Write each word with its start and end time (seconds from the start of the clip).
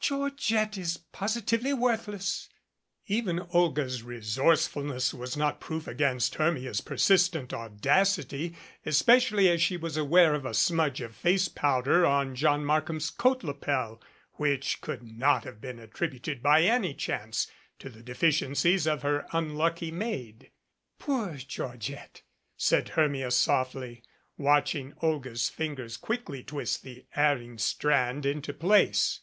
Georgette 0.00 0.76
is 0.76 0.96
positively 1.12 1.72
worthless!" 1.72 2.48
Even 3.06 3.46
Olga's 3.52 4.02
resourcefulness 4.02 5.14
was 5.14 5.36
not 5.36 5.60
proof 5.60 5.86
against 5.86 6.34
Hermia's 6.34 6.80
persistent 6.80 7.54
audacity, 7.54 8.56
especially 8.84 9.48
as 9.48 9.62
she 9.62 9.76
was 9.76 9.96
aware 9.96 10.34
of 10.34 10.44
a 10.44 10.54
smudge 10.54 11.00
of 11.00 11.14
face 11.14 11.46
powder 11.46 12.04
on 12.04 12.34
John 12.34 12.64
Markham's 12.64 13.10
coat 13.10 13.44
lapel 13.44 14.02
which 14.32 14.80
could 14.80 15.04
not 15.04 15.44
have 15.44 15.60
been 15.60 15.78
attributed 15.78 16.42
by 16.42 16.62
any 16.64 16.92
chance 16.92 17.46
to 17.78 17.88
the 17.88 18.02
deficiencies 18.02 18.88
of 18.88 19.02
her 19.02 19.24
unlucky 19.30 19.92
maid. 19.92 20.50
"Poor 20.98 21.36
Georgette!" 21.36 22.22
said 22.56 22.88
Hermia 22.88 23.30
softly, 23.30 24.02
watching 24.36 24.94
Olga's 25.00 25.48
fingers 25.48 25.96
quickly 25.96 26.42
twist 26.42 26.82
the 26.82 27.06
erring 27.14 27.56
strand 27.58 28.26
into 28.26 28.52
place. 28.52 29.20